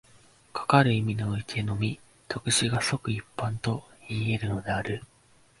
[0.51, 5.03] かかる意味においてのみ、特殊が即一般といい得るのである。